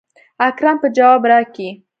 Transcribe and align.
اکرم 0.47 0.77
به 0.81 0.87
جواب 0.97 1.21
راکي. 1.31 1.69